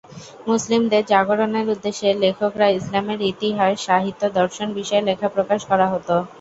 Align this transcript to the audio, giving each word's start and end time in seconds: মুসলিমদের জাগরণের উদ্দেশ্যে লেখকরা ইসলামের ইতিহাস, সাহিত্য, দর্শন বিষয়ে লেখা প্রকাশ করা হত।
মুসলিমদের 0.47 1.03
জাগরণের 1.05 1.65
উদ্দেশ্যে 1.69 2.09
লেখকরা 2.23 2.67
ইসলামের 2.71 3.19
ইতিহাস, 3.31 3.73
সাহিত্য, 3.87 4.21
দর্শন 4.39 4.67
বিষয়ে 4.79 5.07
লেখা 5.09 5.27
প্রকাশ 5.35 5.59
করা 5.69 5.87
হত। 5.93 6.09